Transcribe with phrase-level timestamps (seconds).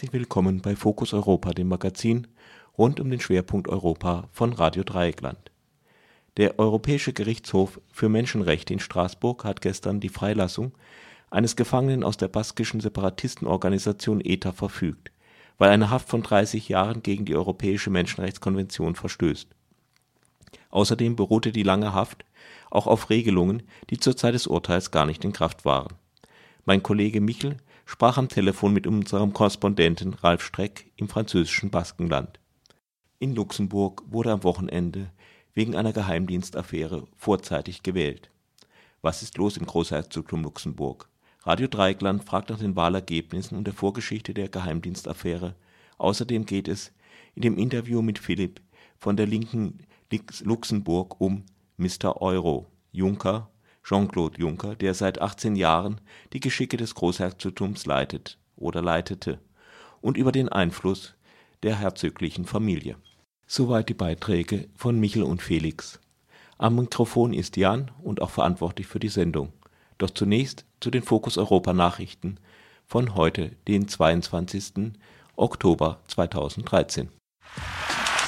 [0.00, 2.26] Herzlich willkommen bei Fokus Europa, dem Magazin
[2.78, 5.50] rund um den Schwerpunkt Europa von Radio Dreieckland.
[6.38, 10.72] Der Europäische Gerichtshof für Menschenrechte in Straßburg hat gestern die Freilassung
[11.28, 15.12] eines Gefangenen aus der baskischen Separatistenorganisation ETA verfügt,
[15.58, 19.48] weil eine Haft von 30 Jahren gegen die Europäische Menschenrechtskonvention verstößt.
[20.70, 22.24] Außerdem beruhte die lange Haft
[22.70, 25.92] auch auf Regelungen, die zur Zeit des Urteils gar nicht in Kraft waren.
[26.64, 27.58] Mein Kollege Michel
[27.90, 32.38] sprach am Telefon mit unserem Korrespondenten Ralf Streck im französischen Baskenland.
[33.18, 35.10] In Luxemburg wurde am Wochenende
[35.54, 38.30] wegen einer Geheimdienstaffäre vorzeitig gewählt.
[39.02, 41.08] Was ist los im Großherzogtum Luxemburg?
[41.42, 45.56] Radio Dreieckland fragt nach den Wahlergebnissen und der Vorgeschichte der Geheimdienstaffäre.
[45.98, 46.92] Außerdem geht es
[47.34, 48.60] in dem Interview mit Philipp
[48.98, 49.80] von der linken
[50.44, 51.42] Luxemburg um
[51.76, 52.22] Mr.
[52.22, 53.50] Euro, Juncker
[53.82, 56.00] Jean-Claude Juncker, der seit 18 Jahren
[56.32, 59.38] die Geschicke des Großherzogtums leitet oder leitete,
[60.00, 61.14] und über den Einfluss
[61.62, 62.96] der herzoglichen Familie.
[63.46, 66.00] Soweit die Beiträge von Michel und Felix.
[66.56, 69.52] Am Mikrofon ist Jan und auch verantwortlich für die Sendung.
[69.98, 72.38] Doch zunächst zu den Fokus Europa Nachrichten
[72.86, 74.92] von heute, den 22.
[75.36, 77.08] Oktober 2013.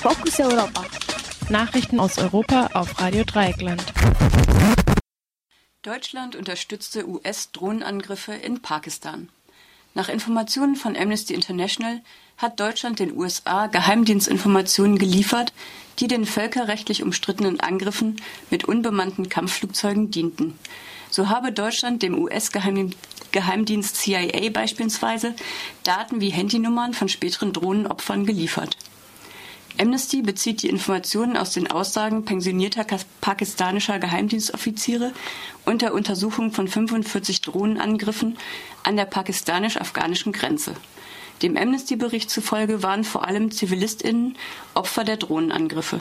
[0.00, 0.84] Focus Europa.
[1.48, 3.84] Nachrichten aus Europa auf Radio Dreieckland.
[5.82, 9.30] Deutschland unterstützte US-Drohnenangriffe in Pakistan.
[9.94, 12.00] Nach Informationen von Amnesty International
[12.38, 15.52] hat Deutschland den USA Geheimdienstinformationen geliefert,
[15.98, 20.56] die den völkerrechtlich umstrittenen Angriffen mit unbemannten Kampfflugzeugen dienten.
[21.10, 25.34] So habe Deutschland dem US-Geheimdienst CIA beispielsweise
[25.82, 28.76] Daten wie Handynummern von späteren Drohnenopfern geliefert.
[29.78, 32.84] Amnesty bezieht die Informationen aus den Aussagen pensionierter
[33.20, 35.12] pakistanischer Geheimdienstoffiziere
[35.64, 38.36] und der Untersuchung von 45 Drohnenangriffen
[38.82, 40.74] an der pakistanisch-afghanischen Grenze.
[41.42, 44.36] Dem Amnesty-Bericht zufolge waren vor allem ZivilistInnen
[44.74, 46.00] Opfer der Drohnenangriffe.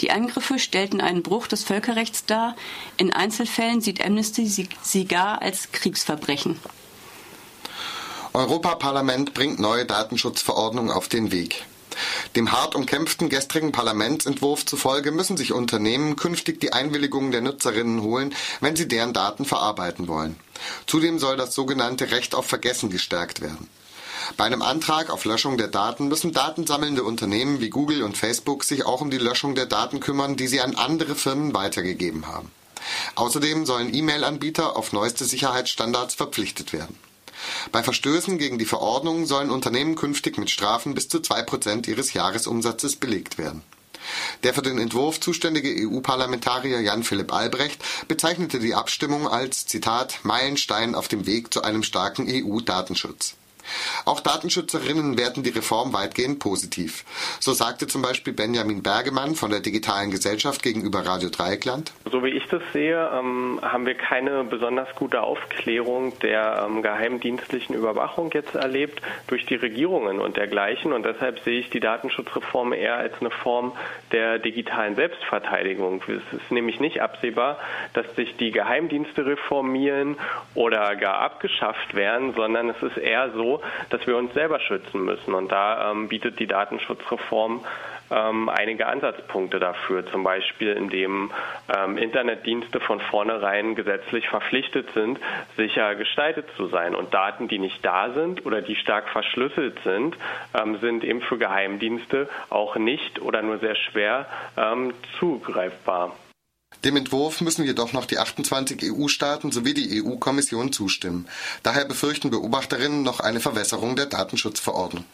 [0.00, 2.54] Die Angriffe stellten einen Bruch des Völkerrechts dar.
[2.96, 6.58] In Einzelfällen sieht Amnesty sie gar als Kriegsverbrechen.
[8.32, 11.64] Europaparlament bringt neue Datenschutzverordnung auf den Weg.
[12.36, 18.34] Dem hart umkämpften gestrigen Parlamentsentwurf zufolge müssen sich Unternehmen künftig die Einwilligung der Nutzerinnen holen,
[18.60, 20.36] wenn sie deren Daten verarbeiten wollen.
[20.86, 23.68] Zudem soll das sogenannte Recht auf Vergessen gestärkt werden.
[24.36, 28.84] Bei einem Antrag auf Löschung der Daten müssen datensammelnde Unternehmen wie Google und Facebook sich
[28.84, 32.50] auch um die Löschung der Daten kümmern, die sie an andere Firmen weitergegeben haben.
[33.14, 36.96] Außerdem sollen E-Mail-Anbieter auf neueste Sicherheitsstandards verpflichtet werden.
[37.72, 42.96] Bei Verstößen gegen die Verordnung sollen Unternehmen künftig mit Strafen bis zu 2% ihres Jahresumsatzes
[42.96, 43.62] belegt werden.
[44.42, 51.08] Der für den Entwurf zuständige EU-Parlamentarier Jan-Philipp Albrecht bezeichnete die Abstimmung als Zitat Meilenstein auf
[51.08, 53.37] dem Weg zu einem starken EU-Datenschutz.
[54.04, 57.04] Auch Datenschützerinnen werten die Reform weitgehend positiv.
[57.40, 61.92] So sagte zum Beispiel Benjamin Bergemann von der Digitalen Gesellschaft gegenüber Radio Dreieckland.
[62.10, 67.74] So wie ich das sehe, ähm, haben wir keine besonders gute Aufklärung der ähm, geheimdienstlichen
[67.74, 70.92] Überwachung jetzt erlebt durch die Regierungen und dergleichen.
[70.92, 73.72] Und deshalb sehe ich die Datenschutzreform eher als eine Form
[74.12, 76.02] der digitalen Selbstverteidigung.
[76.08, 77.58] Es ist nämlich nicht absehbar,
[77.94, 80.16] dass sich die Geheimdienste reformieren
[80.54, 83.57] oder gar abgeschafft werden, sondern es ist eher so,
[83.90, 85.34] dass wir uns selber schützen müssen.
[85.34, 87.64] Und da ähm, bietet die Datenschutzreform
[88.10, 91.30] ähm, einige Ansatzpunkte dafür, zum Beispiel indem
[91.74, 95.18] ähm, Internetdienste von vornherein gesetzlich verpflichtet sind,
[95.56, 96.94] sicher gestaltet zu sein.
[96.94, 100.16] Und Daten, die nicht da sind oder die stark verschlüsselt sind,
[100.58, 104.26] ähm, sind eben für Geheimdienste auch nicht oder nur sehr schwer
[104.56, 106.12] ähm, zugreifbar.
[106.84, 111.26] Dem Entwurf müssen jedoch noch die 28 EU-Staaten sowie die EU-Kommission zustimmen.
[111.62, 115.04] Daher befürchten Beobachterinnen noch eine Verwässerung der Datenschutzverordnung.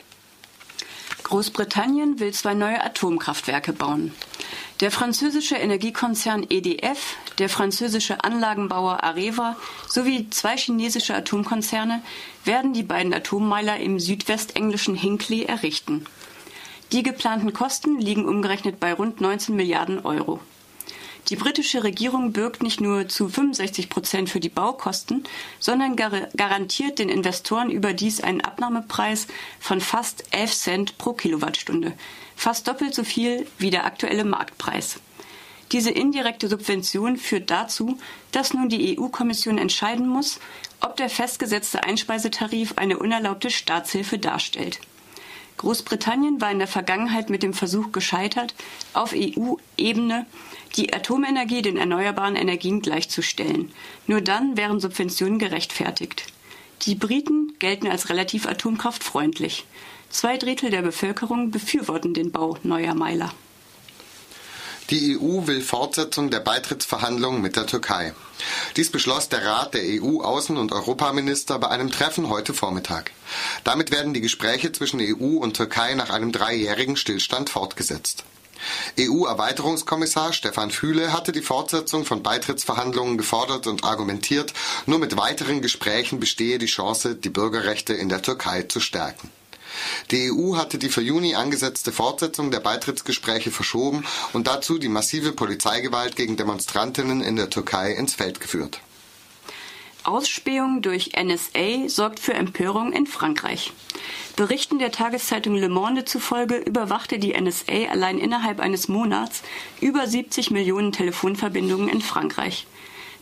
[1.22, 4.12] Großbritannien will zwei neue Atomkraftwerke bauen.
[4.80, 9.56] Der französische Energiekonzern EDF, der französische Anlagenbauer Areva
[9.88, 12.02] sowie zwei chinesische Atomkonzerne
[12.44, 16.04] werden die beiden Atommeiler im südwestenglischen Hinkley errichten.
[16.92, 20.40] Die geplanten Kosten liegen umgerechnet bei rund 19 Milliarden Euro.
[21.28, 25.24] Die britische Regierung bürgt nicht nur zu 65 Prozent für die Baukosten,
[25.58, 29.26] sondern gar garantiert den Investoren überdies einen Abnahmepreis
[29.58, 31.94] von fast 11 Cent pro Kilowattstunde,
[32.36, 35.00] fast doppelt so viel wie der aktuelle Marktpreis.
[35.72, 37.98] Diese indirekte Subvention führt dazu,
[38.30, 40.38] dass nun die EU-Kommission entscheiden muss,
[40.80, 44.78] ob der festgesetzte Einspeisetarif eine unerlaubte Staatshilfe darstellt.
[45.56, 48.54] Großbritannien war in der Vergangenheit mit dem Versuch gescheitert,
[48.92, 50.26] auf EU-Ebene
[50.76, 53.72] die Atomenergie den erneuerbaren Energien gleichzustellen.
[54.06, 56.26] Nur dann wären Subventionen gerechtfertigt.
[56.82, 59.64] Die Briten gelten als relativ atomkraftfreundlich.
[60.10, 63.32] Zwei Drittel der Bevölkerung befürworten den Bau neuer Meiler.
[64.90, 68.12] Die EU will Fortsetzung der Beitrittsverhandlungen mit der Türkei.
[68.76, 73.12] Dies beschloss der Rat der EU-Außen- und Europaminister bei einem Treffen heute Vormittag.
[73.64, 78.24] Damit werden die Gespräche zwischen EU und Türkei nach einem dreijährigen Stillstand fortgesetzt.
[78.98, 84.52] EU-Erweiterungskommissar Stefan Füle hatte die Fortsetzung von Beitrittsverhandlungen gefordert und argumentiert,
[84.84, 89.30] nur mit weiteren Gesprächen bestehe die Chance, die Bürgerrechte in der Türkei zu stärken.
[90.10, 95.32] Die EU hatte die für Juni angesetzte Fortsetzung der Beitrittsgespräche verschoben und dazu die massive
[95.32, 98.80] Polizeigewalt gegen Demonstrantinnen in der Türkei ins Feld geführt.
[100.04, 103.72] Ausspähung durch NSA sorgt für Empörung in Frankreich.
[104.36, 109.42] Berichten der Tageszeitung Le Monde zufolge überwachte die NSA allein innerhalb eines Monats
[109.80, 112.66] über 70 Millionen Telefonverbindungen in Frankreich.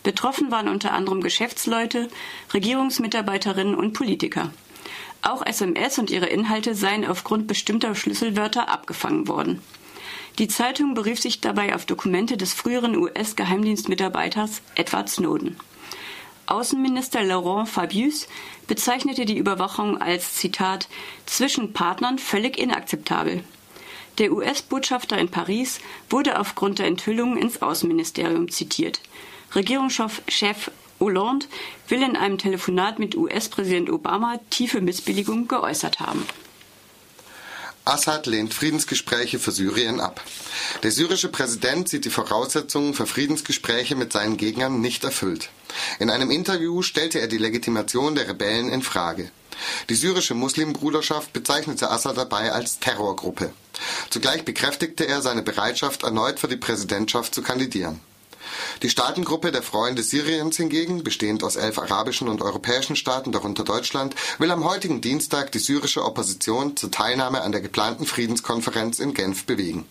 [0.03, 2.09] Betroffen waren unter anderem Geschäftsleute,
[2.53, 4.51] Regierungsmitarbeiterinnen und Politiker.
[5.23, 9.63] Auch SMS und ihre Inhalte seien aufgrund bestimmter Schlüsselwörter abgefangen worden.
[10.39, 15.57] Die Zeitung berief sich dabei auf Dokumente des früheren US-Geheimdienstmitarbeiters Edward Snowden.
[16.47, 18.27] Außenminister Laurent Fabius
[18.67, 20.89] bezeichnete die Überwachung als Zitat
[21.25, 23.45] zwischen Partnern völlig inakzeptabel.
[24.19, 25.81] Der US-Botschafter in Paris
[26.11, 29.01] wurde aufgrund der Enthüllungen ins Außenministerium zitiert.
[29.55, 30.71] Regierungschef
[31.03, 31.47] Hollande
[31.89, 36.27] will in einem Telefonat mit US-Präsident Obama tiefe Missbilligung geäußert haben.
[37.85, 40.21] Assad lehnt Friedensgespräche für Syrien ab.
[40.85, 45.51] Der syrische Präsident sieht die Voraussetzungen für Friedensgespräche mit seinen Gegnern nicht erfüllt.
[45.99, 49.33] In einem Interview stellte er die Legitimation der Rebellen in Frage.
[49.89, 53.53] Die syrische Muslimbruderschaft bezeichnete Assad dabei als Terrorgruppe.
[54.11, 58.01] Zugleich bekräftigte er seine Bereitschaft, erneut für die Präsidentschaft zu kandidieren.
[58.83, 64.17] Die Staatengruppe der Freunde Syriens hingegen, bestehend aus elf arabischen und europäischen Staaten, darunter Deutschland,
[64.39, 69.45] will am heutigen Dienstag die syrische Opposition zur Teilnahme an der geplanten Friedenskonferenz in Genf
[69.45, 69.87] bewegen.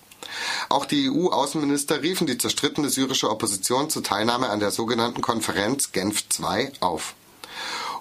[0.68, 6.26] Auch die EU-Außenminister riefen die zerstrittene syrische Opposition zur Teilnahme an der sogenannten Konferenz Genf
[6.38, 7.16] II auf.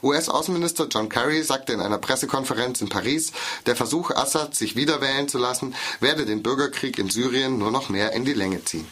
[0.02, 3.30] US-Außenminister John Kerry sagte in einer Pressekonferenz in Paris,
[3.66, 8.12] der Versuch Assad, sich wiederwählen zu lassen, werde den Bürgerkrieg in Syrien nur noch mehr
[8.12, 8.88] in die Länge ziehen.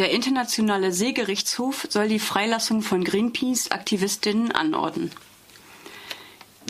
[0.00, 5.10] Der Internationale Seegerichtshof soll die Freilassung von Greenpeace-Aktivistinnen anordnen.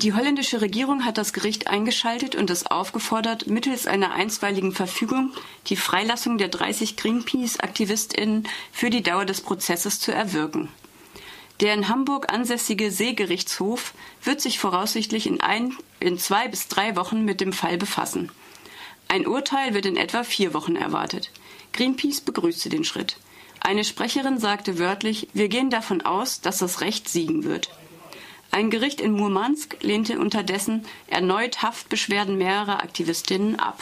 [0.03, 5.31] Die holländische Regierung hat das Gericht eingeschaltet und es aufgefordert, mittels einer einstweiligen Verfügung
[5.69, 10.69] die Freilassung der 30 Greenpeace-Aktivistinnen für die Dauer des Prozesses zu erwirken.
[11.61, 13.95] Der in Hamburg ansässige Seegerichtshof
[14.25, 18.33] wird sich voraussichtlich in, ein, in zwei bis drei Wochen mit dem Fall befassen.
[19.07, 21.31] Ein Urteil wird in etwa vier Wochen erwartet.
[21.73, 23.17] Greenpeace begrüßte den Schritt.
[23.61, 27.71] Eine Sprecherin sagte wörtlich, wir gehen davon aus, dass das Recht siegen wird.
[28.51, 33.81] Ein Gericht in Murmansk lehnte unterdessen erneut Haftbeschwerden mehrerer Aktivistinnen ab.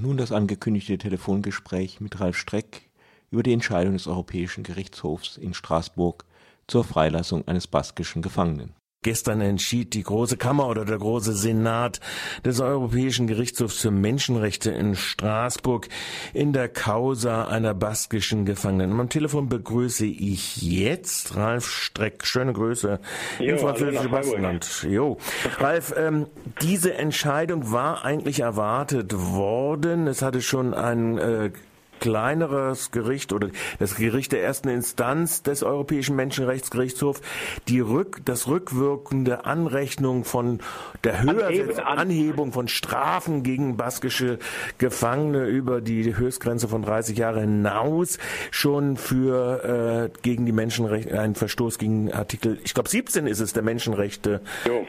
[0.00, 2.88] Und nun das angekündigte Telefongespräch mit Ralf Streck
[3.30, 6.24] über die Entscheidung des Europäischen Gerichtshofs in Straßburg
[6.66, 12.00] zur Freilassung eines baskischen Gefangenen Gestern entschied die Große Kammer oder der Große Senat
[12.44, 15.88] des Europäischen Gerichtshofs für Menschenrechte in Straßburg
[16.34, 19.00] in der Causa einer baskischen Gefangenen.
[19.00, 22.26] Am Telefon begrüße ich jetzt Ralf Streck.
[22.26, 23.00] Schöne Grüße
[23.38, 24.86] jo, im französischen Baskenland.
[24.86, 25.16] Jo.
[25.56, 26.26] Ralf, ähm,
[26.60, 30.08] diese Entscheidung war eigentlich erwartet worden.
[30.08, 31.52] Es hatte schon ein äh,
[32.00, 37.20] kleineres Gericht oder das Gericht der ersten Instanz des Europäischen Menschenrechtsgerichtshofs
[37.68, 40.60] die Rück, das rückwirkende Anrechnung von
[41.04, 44.38] der Höhersetzung, Anhebung, Anhebung von Strafen gegen baskische
[44.78, 48.18] Gefangene über die Höchstgrenze von 30 Jahre hinaus
[48.50, 53.52] schon für äh, gegen die Menschenrechte, einen Verstoß gegen Artikel, ich glaube 17 ist es
[53.52, 54.40] der Menschenrechte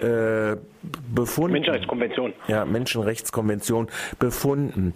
[0.02, 0.58] äh,
[1.14, 1.54] befunden.
[1.54, 2.34] Menschenrechtskonvention.
[2.48, 3.88] Ja, Menschenrechtskonvention
[4.20, 4.94] befunden.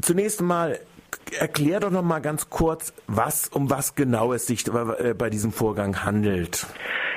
[0.00, 0.78] Zunächst mal
[1.38, 6.04] erklär doch noch mal ganz kurz, was um was genau es sich bei diesem Vorgang
[6.04, 6.66] handelt.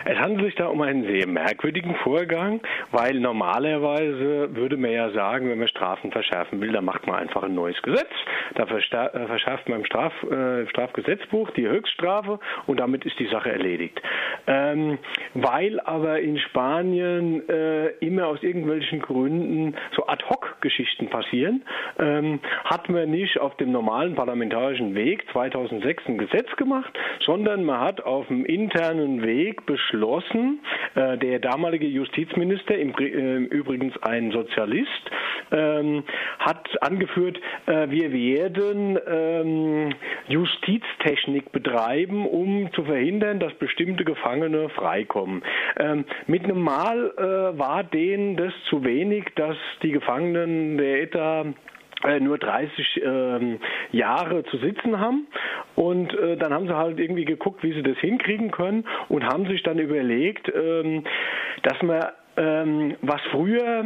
[0.06, 5.50] Es handelt sich da um einen sehr merkwürdigen Vorgang, weil normalerweise würde man ja sagen,
[5.50, 8.10] wenn man Strafen verschärfen will, dann macht man einfach ein neues Gesetz.
[8.56, 13.52] Da äh, verschärft man im Straf, äh, Strafgesetzbuch die Höchststrafe und damit ist die Sache
[13.52, 14.02] erledigt.
[14.48, 14.98] Ähm,
[15.34, 21.64] weil aber in Spanien äh, immer aus irgendwelchen Gründen so Ad-Hoc-Geschichten passieren,
[22.00, 27.82] ähm, hat man nicht auf dem normalen parlamentarischen Weg 2006 ein Gesetz gemacht, sondern man
[27.82, 30.60] hat auf dem internen Weg beschlossen, beschlossen.
[30.96, 34.90] Äh, der damalige Justizminister, im, äh, übrigens ein Sozialist,
[35.52, 36.04] ähm,
[36.40, 39.94] hat angeführt, äh, wir werden ähm,
[40.28, 45.44] Justiztechnik betreiben, um zu verhindern, dass bestimmte Gefangene freikommen.
[45.78, 51.46] Ähm, mit einem Mal äh, war denen das zu wenig, dass die Gefangenen der ETA
[52.20, 53.60] nur 30 ähm,
[53.92, 55.28] Jahre zu sitzen haben.
[55.76, 59.46] Und äh, dann haben sie halt irgendwie geguckt, wie sie das hinkriegen können und haben
[59.48, 61.04] sich dann überlegt, ähm,
[61.64, 62.04] dass man
[62.36, 63.84] was früher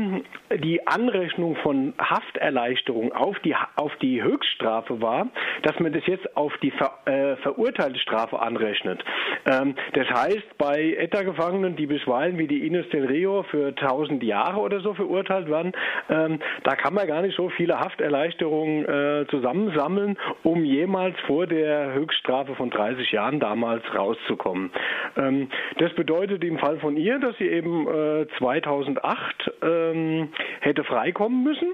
[0.57, 5.27] die Anrechnung von Hafterleichterung auf die, auf die Höchststrafe war,
[5.63, 9.03] dass man das jetzt auf die ver, äh, verurteilte Strafe anrechnet.
[9.45, 14.59] Ähm, das heißt, bei ETA-Gefangenen, die bisweilen wie die Ines del Rio für 1000 Jahre
[14.59, 15.71] oder so verurteilt werden,
[16.09, 21.93] ähm, da kann man gar nicht so viele Hafterleichterungen äh, zusammensammeln, um jemals vor der
[21.93, 24.71] Höchststrafe von 30 Jahren damals rauszukommen.
[25.17, 31.43] Ähm, das bedeutet im Fall von ihr, dass sie eben äh, 2008 ähm, hätte freikommen
[31.43, 31.69] müssen.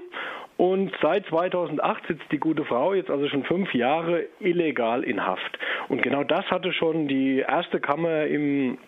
[0.56, 5.58] Und seit 2008 sitzt die gute Frau jetzt also schon fünf Jahre illegal in Haft.
[5.88, 8.78] Und genau das hatte schon die erste Kammer im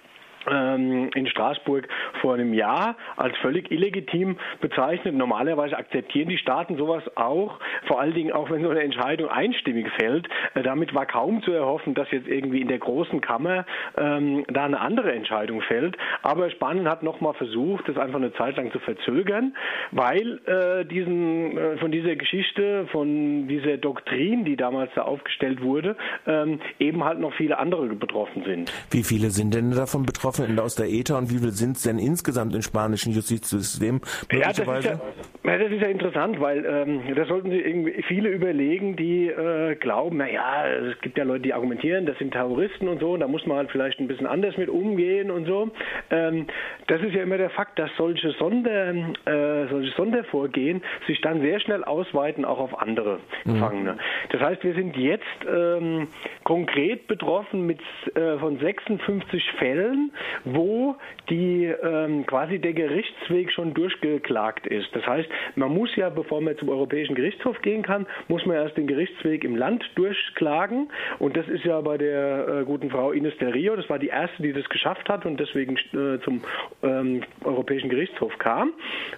[0.47, 1.89] in Straßburg
[2.21, 5.15] vor einem Jahr als völlig illegitim bezeichnet.
[5.15, 9.87] Normalerweise akzeptieren die Staaten sowas auch, vor allen Dingen auch wenn so eine Entscheidung einstimmig
[9.99, 10.29] fällt.
[10.55, 14.65] Äh, damit war kaum zu erhoffen, dass jetzt irgendwie in der großen Kammer ähm, da
[14.65, 15.97] eine andere Entscheidung fällt.
[16.23, 19.55] Aber Spanien hat nochmal versucht, das einfach eine Zeit lang zu verzögern,
[19.91, 25.97] weil äh, diesen, äh, von dieser Geschichte, von dieser Doktrin, die damals da aufgestellt wurde,
[26.27, 28.73] ähm, eben halt noch viele andere betroffen sind.
[28.91, 30.32] Wie viele sind denn davon betroffen?
[30.33, 34.89] Betroffenen aus der ETA und wie viele sind es denn insgesamt im spanischen Justizsystem möglicherweise?
[34.89, 35.01] Ja,
[35.45, 39.75] ja, das ist ja interessant, weil ähm, da sollten sich irgendwie viele überlegen, die äh,
[39.75, 43.27] glauben, naja, es gibt ja Leute, die argumentieren, das sind Terroristen und so, und da
[43.27, 45.71] muss man halt vielleicht ein bisschen anders mit umgehen und so.
[46.11, 46.47] Ähm,
[46.87, 51.59] das ist ja immer der Fakt, dass solche, Sonder, äh, solche Sondervorgehen sich dann sehr
[51.59, 53.55] schnell ausweiten, auch auf andere mhm.
[53.55, 53.99] Gefangene.
[54.31, 56.07] Das heißt, wir sind jetzt ähm,
[56.45, 57.81] konkret betroffen mit
[58.15, 60.13] äh, von 56 Fällen,
[60.45, 60.95] wo
[61.29, 64.95] die ähm, quasi der Gerichtsweg schon durchgeklagt ist.
[64.95, 68.77] Das heißt, man muss ja, bevor man zum Europäischen Gerichtshof gehen kann, muss man erst
[68.77, 70.91] den Gerichtsweg im Land durchklagen.
[71.19, 74.09] Und das ist ja bei der äh, guten Frau Ines del Rio, das war die
[74.09, 76.43] erste, die das geschafft hat und deswegen äh, zum
[76.83, 78.73] ähm, Europäischen Gerichtshof kam.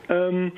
[0.08, 0.52] Ähm,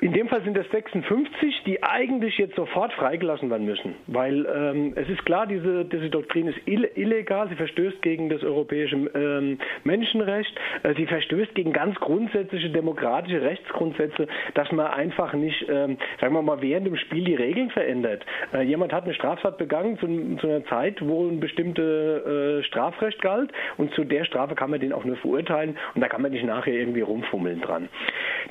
[0.00, 4.92] in dem Fall sind es 56, die eigentlich jetzt sofort freigelassen werden müssen, weil ähm,
[4.94, 10.54] es ist klar, diese, diese Doktrin ist illegal, sie verstößt gegen das europäische ähm, Menschenrecht,
[10.84, 16.42] äh, sie verstößt gegen ganz grundsätzliche demokratische Rechtsgrundsätze, dass man einfach nicht, ähm, sagen wir
[16.42, 18.24] mal, während dem Spiel die Regeln verändert.
[18.52, 20.06] Äh, jemand hat eine Straftat begangen zu,
[20.40, 23.50] zu einer Zeit, wo ein bestimmtes äh, Strafrecht galt.
[23.76, 25.76] Und zu der Strafe kann man den auch nur verurteilen.
[25.94, 27.88] Und da kann man nicht nachher irgendwie rumfummeln dran.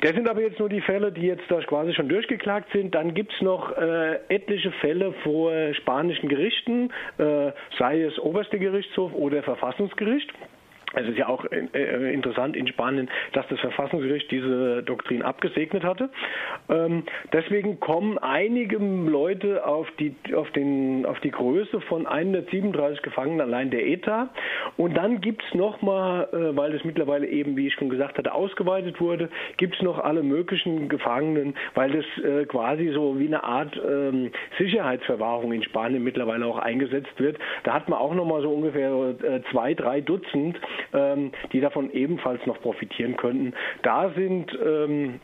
[0.02, 2.96] Das sind aber jetzt nur die Fälle, die jetzt da quasi schon durchgeklagt sind.
[2.96, 9.14] Dann gibt es noch äh, etliche Fälle vor spanischen Gerichten, äh, sei es oberste Gerichtshof
[9.14, 10.32] oder Verfassungsgericht.
[10.98, 16.10] Es ist ja auch äh, interessant in Spanien, dass das Verfassungsgericht diese Doktrin abgesegnet hatte.
[16.70, 23.42] Ähm, deswegen kommen einige Leute auf die, auf, den, auf die Größe von 137 Gefangenen
[23.42, 24.30] allein der ETA.
[24.78, 28.34] Und dann gibt es nochmal, äh, weil das mittlerweile eben, wie ich schon gesagt hatte,
[28.34, 33.44] ausgeweitet wurde, gibt es noch alle möglichen Gefangenen, weil das äh, quasi so wie eine
[33.44, 37.38] Art ähm, Sicherheitsverwahrung in Spanien mittlerweile auch eingesetzt wird.
[37.64, 38.92] Da hat man auch nochmal so ungefähr
[39.24, 40.60] äh, zwei, drei Dutzend
[41.52, 43.54] die davon ebenfalls noch profitieren könnten.
[43.84, 45.20] Da sind ähm,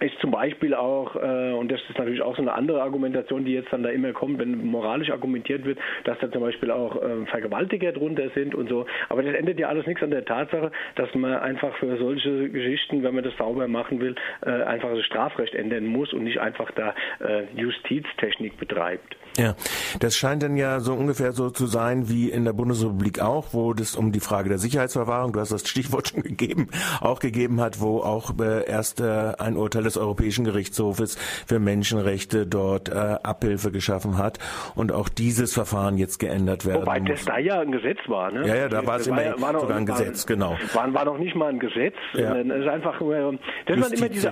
[0.00, 3.52] ist zum Beispiel auch, äh, und das ist natürlich auch so eine andere Argumentation, die
[3.52, 7.26] jetzt dann da immer kommt, wenn moralisch argumentiert wird, dass da zum Beispiel auch äh,
[7.26, 8.86] Vergewaltiger drunter sind und so.
[9.08, 13.02] Aber das ändert ja alles nichts an der Tatsache, dass man einfach für solche Geschichten,
[13.02, 16.70] wenn man das sauber machen will, äh, einfach das Strafrecht ändern muss und nicht einfach
[16.72, 19.16] da äh, Justiztechnik betreibt.
[19.36, 19.56] Ja,
[19.98, 23.74] das scheint dann ja so ungefähr so zu sein wie in der Bundesrepublik auch, wo
[23.74, 26.68] das um die Frage der Sicherheitsverwahrung, du hast das Stichwort schon gegeben,
[27.00, 32.46] auch gegeben hat, wo auch äh, erst äh, ein Urteil des Europäischen Gerichtshofes für Menschenrechte
[32.46, 34.38] dort äh, Abhilfe geschaffen hat
[34.74, 38.46] und auch dieses Verfahren jetzt geändert werden Wobei das da ja ein Gesetz war, ne?
[38.46, 40.56] Ja, ja, da war es immer war, war sogar ein war, Gesetz, genau.
[40.72, 42.36] War, war noch nicht mal ein Gesetz, ja.
[42.36, 44.30] es ist einfach, äh, das waren immer diese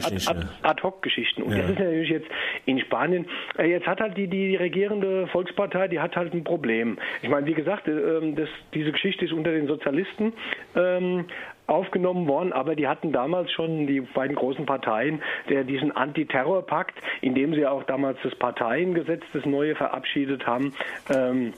[0.63, 1.43] Ad-Hoc-Geschichten.
[1.43, 1.63] Und ja.
[1.63, 2.27] das ist natürlich jetzt
[2.67, 3.27] in Spanien,
[3.59, 6.99] äh, jetzt hat halt die, die regierende Volkspartei, die hat halt ein Problem.
[7.23, 10.33] Ich meine, wie gesagt, äh, das, diese Geschichte ist unter den Sozialisten
[10.77, 11.27] ähm,
[11.67, 17.35] aufgenommen worden, aber die hatten damals schon die beiden großen Parteien der diesen Antiterrorpakt, in
[17.35, 20.75] dem sie auch damals das Parteiengesetz, das neue verabschiedet haben,
[21.15, 21.53] ähm,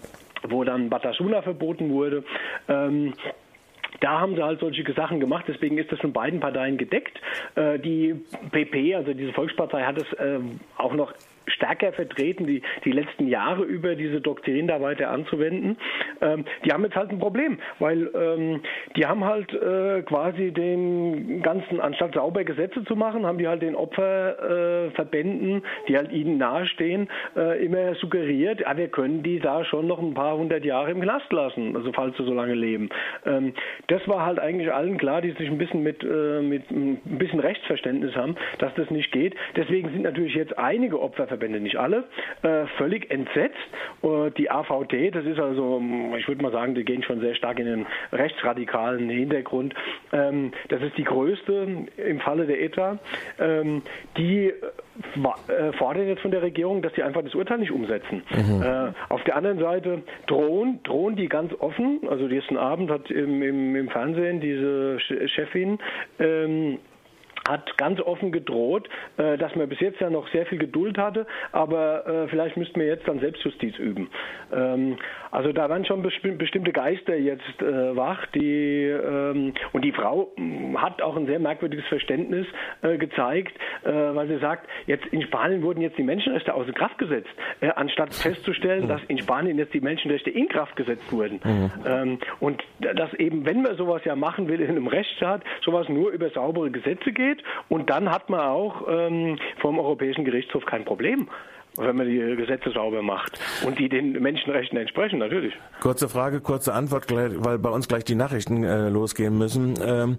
[0.49, 2.25] wo dann Batasuna verboten wurde.
[2.69, 3.15] Ähm,
[4.01, 7.21] da haben sie halt solche Sachen gemacht, deswegen ist das von beiden Parteien gedeckt.
[7.55, 8.15] Äh, die
[8.51, 10.41] PP, also diese Volkspartei, hat es äh,
[10.77, 11.13] auch noch
[11.47, 15.77] stärker vertreten, die, die letzten Jahre über diese Doktrin da weiter anzuwenden.
[16.21, 18.61] Ähm, die haben jetzt halt ein Problem, weil ähm,
[18.97, 23.63] die haben halt äh, quasi den ganzen, anstatt sauber Gesetze zu machen, haben die halt
[23.63, 29.65] den Opferverbänden, äh, die halt ihnen nahestehen, äh, immer suggeriert, ja, wir können die da
[29.65, 32.89] schon noch ein paar hundert Jahre im Knast lassen, also falls sie so lange leben.
[33.27, 33.55] Ähm,
[33.89, 37.41] das war halt eigentlich allen klar, die sich ein bisschen mit, äh, mit ein bisschen
[37.41, 39.35] Rechtsverständnis haben, dass das nicht geht.
[39.57, 42.05] Deswegen sind natürlich jetzt einige Opfer Verbände, nicht alle,
[42.43, 43.57] äh, völlig entsetzt.
[44.03, 45.83] Uh, die AVT, das ist also,
[46.17, 49.75] ich würde mal sagen, die gehen schon sehr stark in den rechtsradikalen Hintergrund.
[50.13, 52.99] Ähm, das ist die größte im Falle der ETA.
[53.39, 53.83] Ähm,
[54.17, 54.53] die
[55.49, 58.23] äh, fordern jetzt von der Regierung, dass sie einfach das Urteil nicht umsetzen.
[58.31, 58.63] Mhm.
[58.63, 62.01] Äh, auf der anderen Seite drohen, drohen die ganz offen.
[62.09, 65.79] Also gestern Abend hat im, im, im Fernsehen diese Chefin
[66.21, 66.79] ähm,
[67.49, 71.27] hat ganz offen gedroht, äh, dass man bis jetzt ja noch sehr viel Geduld hatte,
[71.53, 74.09] aber äh, vielleicht müssten wir jetzt dann Selbstjustiz üben.
[74.53, 74.97] Ähm,
[75.31, 80.81] also da waren schon bestimmte Geister jetzt äh, wach, die ähm, und die Frau hm,
[80.81, 82.47] hat auch ein sehr merkwürdiges Verständnis
[82.83, 83.53] gezeigt,
[83.83, 87.31] weil sie sagt, jetzt in Spanien wurden jetzt die Menschenrechte außer Kraft gesetzt,
[87.77, 91.41] anstatt festzustellen, dass in Spanien jetzt die Menschenrechte in Kraft gesetzt wurden.
[91.45, 91.71] Mhm.
[91.87, 96.11] Ähm, und dass eben, wenn man sowas ja machen will in einem Rechtsstaat, sowas nur
[96.11, 97.45] über saubere Gesetze geht, geht.
[97.69, 101.29] Und dann hat man auch ähm, vom Europäischen Gerichtshof kein Problem
[101.77, 105.55] wenn man die Gesetze sauber macht und die den Menschenrechten entsprechen, natürlich.
[105.81, 109.75] Kurze Frage, kurze Antwort, weil bei uns gleich die Nachrichten äh, losgehen müssen.
[109.85, 110.17] Ähm,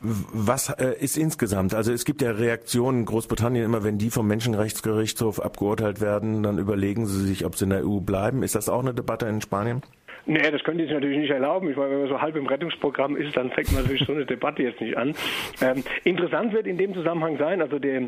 [0.00, 1.74] was äh, ist insgesamt?
[1.74, 6.58] Also es gibt ja Reaktionen in Großbritannien immer, wenn die vom Menschenrechtsgerichtshof abgeurteilt werden, dann
[6.58, 8.44] überlegen sie sich, ob sie in der EU bleiben.
[8.44, 9.82] Ist das auch eine Debatte in Spanien?
[10.24, 11.70] Nee, das können die sich natürlich nicht erlauben.
[11.70, 14.24] Ich meine, wenn man so halb im Rettungsprogramm ist, dann fängt man natürlich so eine
[14.24, 15.14] Debatte jetzt nicht an.
[15.60, 18.02] Ähm, interessant wird in dem Zusammenhang sein, also der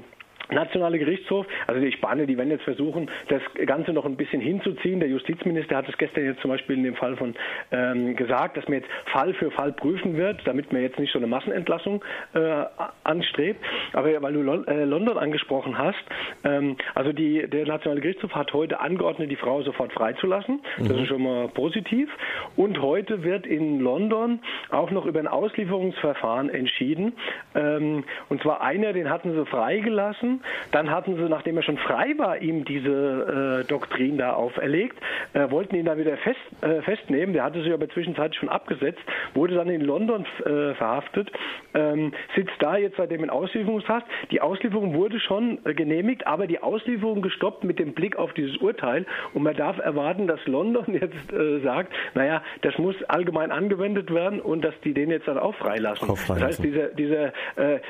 [0.51, 5.01] Nationale Gerichtshof, also die Spanier, die werden jetzt versuchen, das Ganze noch ein bisschen hinzuziehen.
[5.01, 7.35] Der Justizminister hat es gestern jetzt zum Beispiel in dem Fall von
[7.71, 11.19] ähm, gesagt, dass man jetzt Fall für Fall prüfen wird, damit man jetzt nicht so
[11.19, 12.05] eine Massenentlassung
[12.35, 12.65] äh,
[13.05, 13.65] anstrebt.
[13.93, 16.05] Aber weil du Lon äh, London angesprochen hast,
[16.45, 20.61] ähm, also die, der Nationale Gerichtshof hat heute angeordnet, die Frau sofort freizulassen.
[20.79, 20.99] Das mhm.
[20.99, 22.11] ist schon mal positiv.
[22.57, 27.15] Und heute wird in London auch noch über ein Auslieferungsverfahren entschieden.
[27.55, 30.34] Ähm, und zwar einer, den hatten sie freigelassen
[30.73, 34.97] dann hatten sie, nachdem er schon frei war, ihm diese äh, Doktrin da auferlegt,
[35.33, 37.33] äh, wollten ihn dann wieder fest, äh, festnehmen.
[37.33, 39.01] Der hatte sich aber zwischenzeitlich schon abgesetzt,
[39.35, 41.31] wurde dann in London äh, verhaftet,
[41.75, 44.07] ähm, sitzt da jetzt seitdem in Auslieferungshaft.
[44.31, 48.57] Die Auslieferung wurde schon äh, genehmigt, aber die Auslieferung gestoppt mit dem Blick auf dieses
[48.59, 49.07] Urteil.
[49.33, 54.41] Und man darf erwarten, dass London jetzt äh, sagt, naja, das muss allgemein angewendet werden
[54.41, 56.09] und dass die den jetzt dann auch freilassen.
[56.09, 56.41] Auch freilassen.
[56.41, 57.33] Das heißt, diese, diese,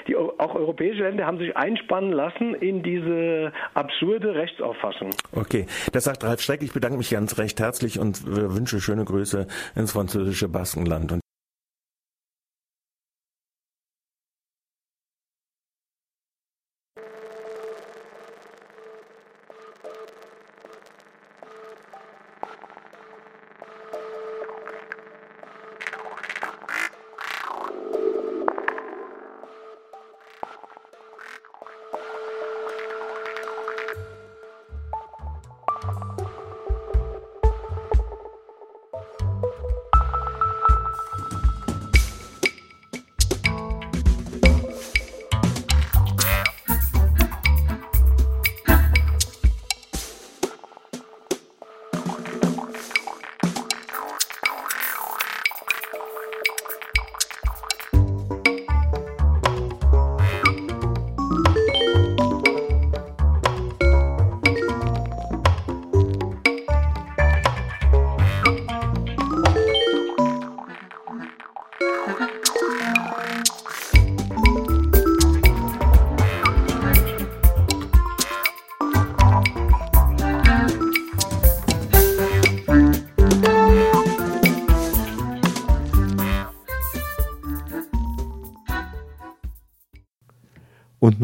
[0.06, 5.10] die, auch europäische Länder haben sich einspannen lassen, lassen in diese absurde Rechtsauffassung.
[5.32, 6.62] Okay, das sagt Ralf Streck.
[6.62, 11.12] Ich bedanke mich ganz recht herzlich und wünsche schöne Grüße ins französische Baskenland.
[11.12, 11.23] Und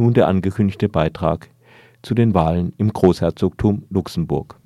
[0.00, 1.50] nun der angekündigte Beitrag
[2.02, 4.56] zu den Wahlen im Großherzogtum Luxemburg.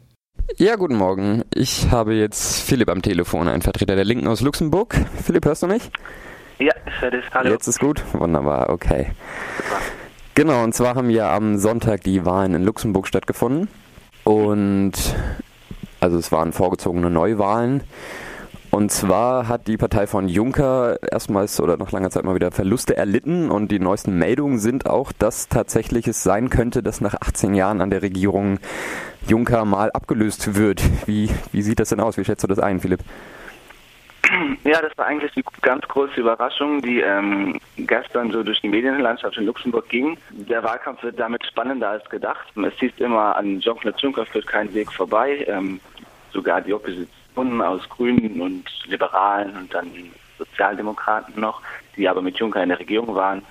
[0.59, 1.43] Ja, guten Morgen.
[1.53, 4.95] Ich habe jetzt Philipp am Telefon, ein Vertreter der Linken aus Luxemburg.
[5.23, 5.91] Philipp, hörst du mich?
[6.61, 7.25] Ja, ich höre dich.
[7.33, 7.51] Hallo.
[7.51, 8.05] Jetzt ist gut?
[8.13, 9.11] Wunderbar, okay.
[9.57, 9.81] Super.
[10.37, 13.69] Genau, und zwar haben ja am Sonntag die Wahlen in Luxemburg stattgefunden.
[14.23, 14.93] Und
[15.99, 17.83] also es waren vorgezogene Neuwahlen.
[18.75, 22.97] Und zwar hat die Partei von Juncker erstmals oder nach langer Zeit mal wieder Verluste
[22.97, 27.55] erlitten und die neuesten Meldungen sind auch, dass tatsächlich es sein könnte, dass nach 18
[27.55, 28.59] Jahren an der Regierung
[29.29, 30.83] Juncker mal abgelöst wird.
[31.07, 32.17] Wie, wie sieht das denn aus?
[32.17, 32.99] Wie schätzt du das ein, Philipp?
[34.65, 39.37] Ja, das war eigentlich die ganz große Überraschung, die ähm, gestern so durch die Medienlandschaft
[39.37, 40.19] in Luxemburg ging.
[40.31, 42.49] Der Wahlkampf wird damit spannender als gedacht.
[42.57, 45.45] Es hieß immer, an Jean-Claude Juncker führt kein Weg vorbei.
[45.47, 45.79] Ähm,
[46.33, 49.91] sogar die Opposition aus Grünen und Liberalen und dann
[50.39, 51.61] Sozialdemokraten noch,
[51.97, 53.43] die aber mit Juncker in der Regierung waren,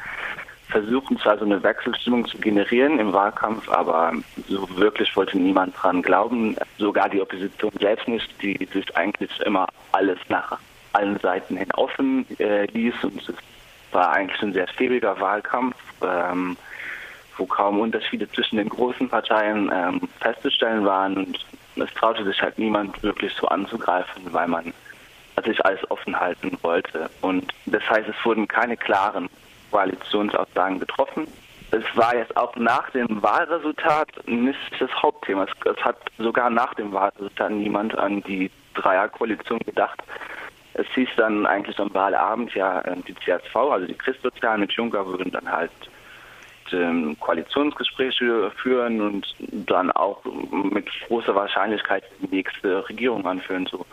[0.70, 4.14] versuchen zwar so eine Wechselstimmung zu generieren im Wahlkampf, aber
[4.48, 6.56] so wirklich wollte niemand dran glauben.
[6.78, 10.58] Sogar die Opposition selbst nicht, die sich eigentlich immer alles nach
[10.94, 13.36] allen Seiten hin offen äh, ließ und es
[13.92, 16.58] war eigentlich ein sehr schwieriger Wahlkampf, ähm,
[17.38, 21.46] wo kaum Unterschiede zwischen den großen Parteien ähm, festzustellen waren und
[21.82, 24.74] es traute sich halt niemand wirklich so anzugreifen, weil man
[25.44, 27.10] sich alles offen halten wollte.
[27.22, 29.30] Und das heißt, es wurden keine klaren
[29.72, 31.28] Koalitionsaussagen getroffen.
[31.72, 35.46] Es war jetzt auch nach dem Wahlresultat nicht das Hauptthema.
[35.46, 40.00] Es, es hat sogar nach dem Wahlresultat niemand an die Dreierkoalition gedacht.
[40.76, 45.32] Es hieß dann eigentlich am Wahlabend ja, die CSV, also die Christsozialen mit Juncker, würden
[45.32, 45.72] dann halt
[46.72, 49.36] ähm, Koalitionsgespräche führen und
[49.68, 53.68] dann auch mit großer Wahrscheinlichkeit die nächste Regierung anführen.
[53.70, 53.86] So.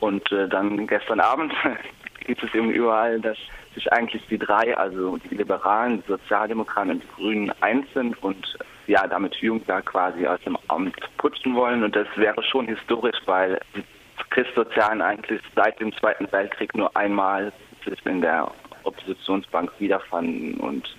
[0.00, 1.52] Und äh, dann gestern Abend
[2.26, 3.38] gibt es eben überall, dass
[3.74, 8.58] sich eigentlich die drei, also die Liberalen, die Sozialdemokraten und die Grünen eins sind und
[8.86, 11.82] ja, damit Juncker quasi aus dem Amt putzen wollen.
[11.82, 13.84] Und das wäre schon historisch, weil die
[14.30, 17.52] Christsozialen eigentlich seit dem Zweiten Weltkrieg nur einmal
[17.84, 18.50] sich in der
[18.84, 20.96] Oppositionsbank wiederfanden und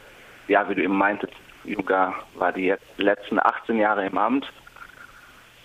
[0.48, 4.52] ja, wie du eben meintest, Juncker war die letzten 18 Jahre im Amt.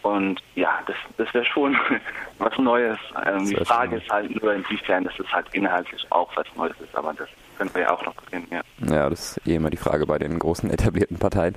[0.03, 1.77] Und ja, das, das wäre schon
[2.39, 2.99] was Neues.
[3.27, 4.01] Ähm, die Frage schön.
[4.01, 7.71] ist halt nur, inwiefern das ist halt inhaltlich auch was Neues ist, aber das können
[7.75, 8.61] wir ja auch noch sehen, ja.
[8.89, 11.55] Ja, das ist eh immer die Frage bei den großen etablierten Parteien.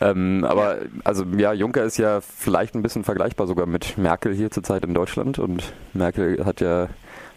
[0.00, 4.50] Ähm, aber also ja, Juncker ist ja vielleicht ein bisschen vergleichbar sogar mit Merkel hier
[4.50, 6.88] zurzeit in Deutschland und Merkel hat ja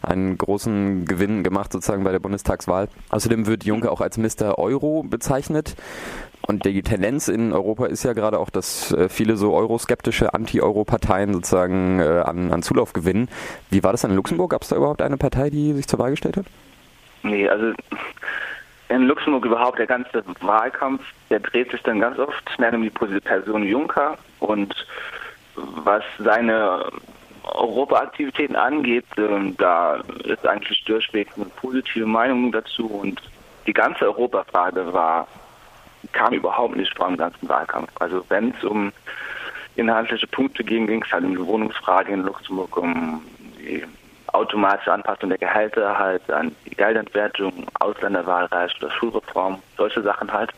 [0.01, 2.89] einen großen Gewinn gemacht sozusagen bei der Bundestagswahl.
[3.09, 4.57] Außerdem wird Juncker auch als Mr.
[4.57, 5.75] Euro bezeichnet.
[6.41, 11.33] Und die Tendenz in Europa ist ja gerade auch, dass äh, viele so euroskeptische Anti-Euro-Parteien
[11.33, 13.29] sozusagen äh, an, an Zulauf gewinnen.
[13.69, 14.49] Wie war das in Luxemburg?
[14.49, 16.47] Gab es da überhaupt eine Partei, die sich zur Wahl gestellt hat?
[17.23, 17.73] Nee, also
[18.89, 22.89] in Luxemburg überhaupt der ganze Wahlkampf, der dreht sich dann ganz oft schnell um die
[22.89, 24.75] Person Juncker und
[25.55, 26.85] was seine
[27.43, 33.21] Europaaktivitäten angeht, äh, da ist eigentlich durchweg eine positive Meinung dazu und
[33.67, 35.27] die ganze Europafrage war,
[36.11, 37.89] kam überhaupt nicht vor im ganzen Wahlkampf.
[37.99, 38.91] Also wenn es um
[39.75, 43.23] inhaltliche Punkte ging, ging es halt um die Wohnungsfrage in Luxemburg, um
[43.59, 43.83] die
[44.33, 50.51] automatische Anpassung der Gehälter, halt an die Geldentwertung, Ausländerwahlrecht oder Schulreform, solche Sachen halt.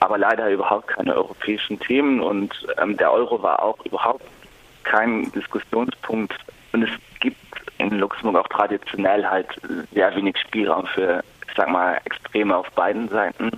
[0.00, 4.24] Aber leider überhaupt keine europäischen Themen und ähm, der Euro war auch überhaupt
[4.84, 6.36] kein Diskussionspunkt.
[6.72, 7.38] Und es gibt
[7.78, 9.48] in Luxemburg auch traditionell halt
[9.92, 13.50] sehr wenig Spielraum für, ich sag mal, Extreme auf beiden Seiten.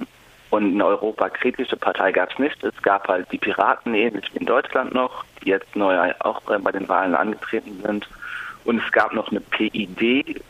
[0.51, 2.63] Und eine europakritische Partei gab es nicht.
[2.63, 6.73] Es gab halt die Piraten, ähnlich wie in Deutschland noch, die jetzt neu auch bei
[6.73, 8.07] den Wahlen angetreten sind.
[8.65, 10.41] Und es gab noch eine PID,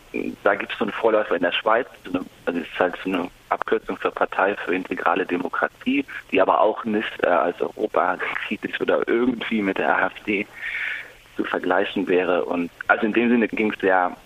[0.44, 3.31] da gibt es so einen Vorläufer in der Schweiz, also es ist halt so eine
[3.48, 9.62] Abkürzung für Partei für integrale Demokratie, die aber auch nicht äh, als europakritisch oder irgendwie
[9.62, 10.46] mit der AfD
[11.37, 12.44] zu vergleichen wäre.
[12.44, 14.16] Und also in dem Sinne ging es sehr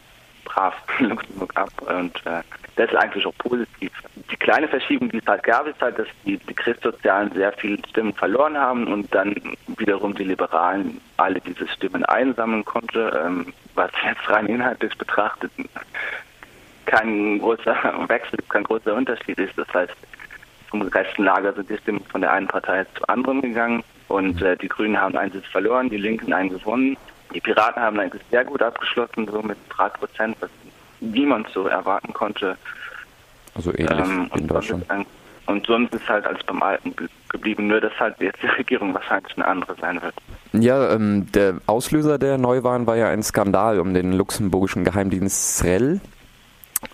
[0.44, 1.70] brav Luxemburg ab.
[1.82, 2.42] Und äh,
[2.76, 3.90] das ist eigentlich auch positiv.
[4.30, 7.78] Die kleine Verschiebung, die es halt gab, ist halt, dass die, die Christsozialen sehr viele
[7.88, 9.34] Stimmen verloren haben und dann
[9.78, 15.50] wiederum die Liberalen alle diese Stimmen einsammeln konnte, ähm, was jetzt rein inhaltlich betrachtet
[16.86, 17.76] kein großer
[18.08, 19.58] Wechsel, kein großer Unterschied ist.
[19.58, 19.92] Das heißt,
[20.70, 24.56] vom rechten Lager sind die Stimmen von der einen Partei zur anderen gegangen und äh,
[24.56, 26.96] die Grünen haben einen Sitz verloren, die Linken einen gewonnen.
[27.34, 30.50] Die Piraten haben eigentlich sehr gut abgeschlossen, so mit drei Prozent, was
[31.00, 32.56] niemand so erwarten konnte.
[33.54, 34.84] Also ähnlich ähm, in Deutschland.
[35.46, 36.94] Und sonst ist halt alles beim Alten
[37.28, 40.14] geblieben, nur dass halt jetzt die Regierung wahrscheinlich eine andere sein wird.
[40.52, 46.00] Ja, ähm, der Auslöser der Neuwahlen war ja ein Skandal um den luxemburgischen Geheimdienst SREL.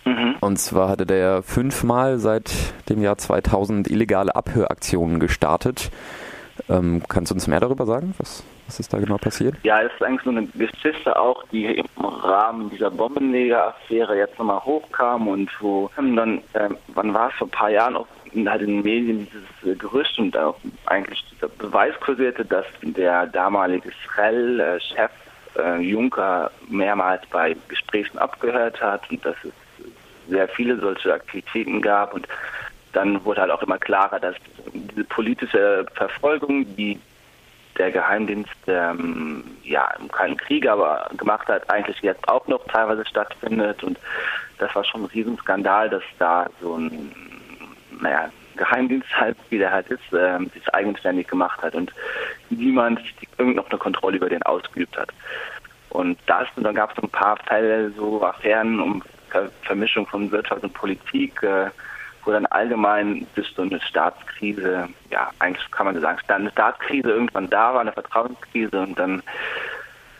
[0.04, 0.36] Mhm.
[0.40, 2.52] Und zwar hatte der fünfmal seit
[2.88, 5.90] dem Jahr 2000 illegale Abhöraktionen gestartet.
[6.72, 8.14] Ähm, kannst du uns mehr darüber sagen?
[8.18, 9.56] Was, was ist da genau passiert?
[9.62, 14.60] Ja, es ist eigentlich so eine Geschichte auch, die im Rahmen dieser Bombenleger-Affäre jetzt nochmal
[14.64, 18.06] hochkam und wo dann, äh, wann war es, vor ein paar Jahren auch
[18.46, 20.56] halt in den Medien dieses Gerücht und auch
[20.86, 25.10] eigentlich dieser Beweis kursierte, dass der damalige Israel-Chef
[25.58, 29.52] äh, Juncker mehrmals bei Gesprächen abgehört hat und dass es
[30.28, 32.26] sehr viele solche Aktivitäten gab und
[32.92, 34.36] dann wurde halt auch immer klarer, dass
[34.72, 36.98] diese politische Verfolgung, die
[37.78, 43.04] der Geheimdienst ähm, ja im Kalten Krieg aber gemacht hat, eigentlich jetzt auch noch teilweise
[43.06, 43.98] stattfindet und
[44.58, 47.12] das war schon ein Riesenskandal, dass da so ein
[48.00, 51.92] naja, Geheimdienst halt, wie der halt ist, äh, sich eigenständig gemacht hat und
[52.50, 53.00] niemand
[53.38, 55.10] irgend noch eine Kontrolle über den ausgeübt hat.
[55.90, 60.30] Und das, und dann gab es ein paar Fälle, so Affären um Ver Vermischung von
[60.30, 61.70] Wirtschaft und Politik, äh,
[62.24, 67.50] wo dann allgemein bis so eine Staatskrise, ja, eigentlich kann man sagen, eine Staatskrise irgendwann
[67.50, 69.22] da war, eine Vertrauenskrise und dann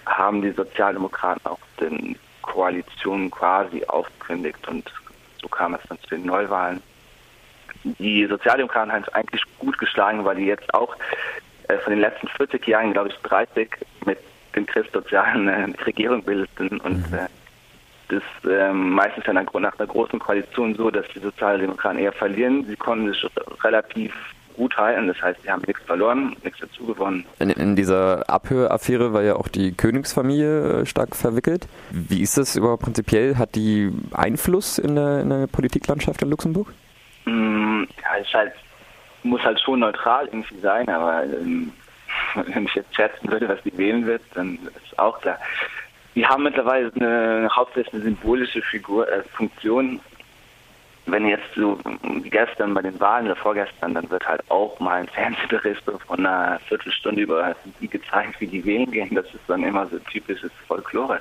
[0.06, 4.90] haben die Sozialdemokraten auch den Koalitionen quasi aufgekündigt und
[5.40, 6.82] so kam es dann zu den Neuwahlen.
[7.84, 10.96] Die Sozialdemokraten haben es eigentlich gut geschlagen, weil die jetzt auch
[11.68, 13.70] äh, von den letzten 40 Jahren, glaube ich, 30
[14.04, 14.18] mit
[14.54, 17.18] den christsozialen äh, Regierung bildeten und mhm.
[18.12, 22.64] Das ähm, meistens nach einer großen Koalition so, dass die Sozialdemokraten eher verlieren.
[22.66, 23.26] Sie konnten sich
[23.64, 24.12] relativ
[24.54, 25.08] gut halten.
[25.08, 27.24] Das heißt, sie haben nichts verloren, nichts dazu gewonnen.
[27.38, 31.66] In, in dieser Abhöraffäre war ja auch die Königsfamilie äh, stark verwickelt.
[31.90, 33.38] Wie ist das überhaupt prinzipiell?
[33.38, 36.68] Hat die Einfluss in der, in der Politiklandschaft in Luxemburg?
[37.24, 38.52] Mm, ja, es halt,
[39.22, 41.72] muss halt schon neutral irgendwie sein, aber ähm,
[42.34, 45.38] wenn ich jetzt schätzen würde, was die wählen wird, dann ist auch klar.
[46.14, 50.00] Die haben mittlerweile eine hauptsächlich eine symbolische Figur, äh, Funktion.
[51.06, 51.78] Wenn jetzt so
[52.24, 56.60] gestern bei den Wahlen oder vorgestern, dann wird halt auch mal ein Fernsehbericht von einer
[56.68, 59.14] Viertelstunde über die gezeigt, wie die wählen gehen.
[59.14, 61.20] Das ist dann immer so typisches Folklore,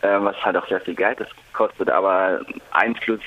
[0.00, 1.88] äh, was halt auch sehr viel Geld kostet.
[1.88, 2.40] Aber
[2.72, 3.20] Einfluss,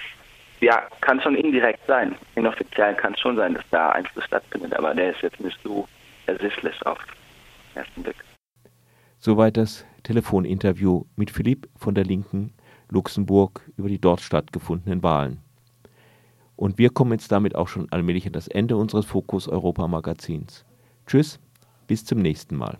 [0.59, 2.15] ja, kann schon indirekt sein.
[2.35, 5.87] Inoffiziell kann es schon sein, dass da Einfluss stattfindet, aber der ist jetzt nicht so
[6.25, 8.17] ersichtlich auf den ersten Blick.
[9.19, 12.53] Soweit das Telefoninterview mit Philipp von der Linken
[12.87, 15.41] Luxemburg über die dort stattgefundenen Wahlen.
[16.55, 20.63] Und wir kommen jetzt damit auch schon allmählich an das Ende unseres Fokus Europa Magazins.
[21.07, 21.41] Tschüss,
[21.87, 22.79] bis zum nächsten Mal.